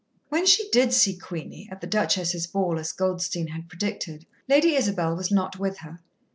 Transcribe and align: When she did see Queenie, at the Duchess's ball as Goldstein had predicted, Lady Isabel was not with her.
When 0.29 0.47
she 0.47 0.67
did 0.71 0.93
see 0.93 1.15
Queenie, 1.15 1.69
at 1.71 1.79
the 1.81 1.85
Duchess's 1.85 2.47
ball 2.47 2.79
as 2.79 2.91
Goldstein 2.91 3.49
had 3.49 3.69
predicted, 3.69 4.25
Lady 4.49 4.73
Isabel 4.73 5.15
was 5.15 5.31
not 5.31 5.59
with 5.59 5.77
her. 5.81 5.99